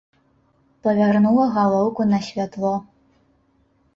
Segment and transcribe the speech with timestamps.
[0.85, 2.71] Павярнула галоўку на святло.